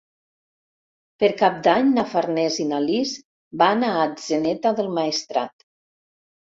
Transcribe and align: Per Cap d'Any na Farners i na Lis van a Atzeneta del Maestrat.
Per 1.23 1.29
Cap 1.41 1.59
d'Any 1.67 1.91
na 1.99 2.07
Farners 2.15 2.59
i 2.65 2.65
na 2.73 2.81
Lis 2.89 3.15
van 3.65 3.89
a 3.93 3.93
Atzeneta 4.09 4.77
del 4.83 4.95
Maestrat. 5.01 5.71